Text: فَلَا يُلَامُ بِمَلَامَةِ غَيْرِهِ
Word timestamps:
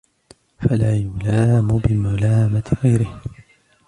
فَلَا 0.59 0.95
يُلَامُ 0.95 1.67
بِمَلَامَةِ 1.77 2.71
غَيْرِهِ 2.83 3.21